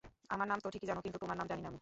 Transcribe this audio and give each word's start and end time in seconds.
আমার 0.33 0.47
নাম 0.51 0.59
তো 0.63 0.67
ঠিকই 0.73 0.87
জানো 0.89 1.01
কিন্তু 1.05 1.17
তোমার 1.23 1.37
নাম 1.39 1.47
জানি 1.51 1.61
না 1.63 1.67
আমি। 1.71 1.79